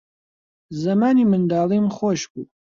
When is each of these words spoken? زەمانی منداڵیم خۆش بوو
زەمانی 0.81 1.29
منداڵیم 1.31 1.85
خۆش 1.95 2.21
بوو 2.31 2.43